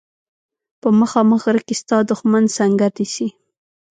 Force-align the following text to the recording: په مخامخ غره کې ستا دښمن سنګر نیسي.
په 0.81 0.89
مخامخ 0.99 1.39
غره 1.45 1.61
کې 1.67 1.75
ستا 1.81 1.97
دښمن 2.09 2.43
سنګر 2.55 2.91
نیسي. 2.99 3.27